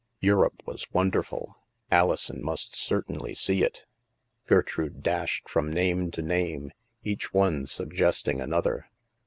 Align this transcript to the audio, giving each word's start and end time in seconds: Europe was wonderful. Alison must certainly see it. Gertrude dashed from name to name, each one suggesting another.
Europe 0.21 0.63
was 0.65 0.91
wonderful. 0.91 1.57
Alison 1.91 2.43
must 2.43 2.75
certainly 2.75 3.35
see 3.35 3.63
it. 3.63 3.85
Gertrude 4.47 5.03
dashed 5.03 5.47
from 5.47 5.71
name 5.71 6.09
to 6.09 6.23
name, 6.23 6.71
each 7.03 7.35
one 7.35 7.67
suggesting 7.67 8.41
another. 8.41 8.89